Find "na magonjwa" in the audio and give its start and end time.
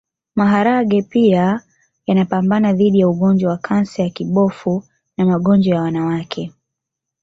5.17-5.75